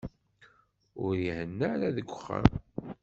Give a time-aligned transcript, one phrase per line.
[1.03, 2.47] Ur ihenna ara deg uxxam.